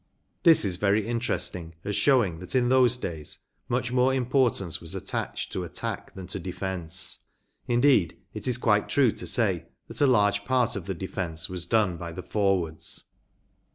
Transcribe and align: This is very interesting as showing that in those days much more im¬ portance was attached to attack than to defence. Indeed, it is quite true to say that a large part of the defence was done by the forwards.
This 0.41 0.65
is 0.65 0.77
very 0.77 1.07
interesting 1.07 1.75
as 1.85 1.95
showing 1.95 2.39
that 2.39 2.55
in 2.55 2.69
those 2.69 2.97
days 2.97 3.37
much 3.69 3.91
more 3.91 4.11
im¬ 4.11 4.27
portance 4.27 4.81
was 4.81 4.95
attached 4.95 5.51
to 5.53 5.63
attack 5.63 6.15
than 6.15 6.25
to 6.29 6.39
defence. 6.39 7.19
Indeed, 7.67 8.17
it 8.33 8.47
is 8.47 8.57
quite 8.57 8.89
true 8.89 9.11
to 9.11 9.27
say 9.27 9.67
that 9.89 10.01
a 10.01 10.07
large 10.07 10.43
part 10.43 10.75
of 10.75 10.87
the 10.87 10.95
defence 10.95 11.49
was 11.49 11.67
done 11.67 11.97
by 11.97 12.13
the 12.13 12.23
forwards. 12.23 13.03